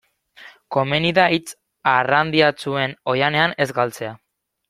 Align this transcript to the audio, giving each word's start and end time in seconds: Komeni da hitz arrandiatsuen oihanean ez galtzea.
Komeni 0.75 1.11
da 1.17 1.25
hitz 1.33 1.53
arrandiatsuen 1.91 2.97
oihanean 3.15 3.55
ez 3.67 3.71
galtzea. 3.83 4.17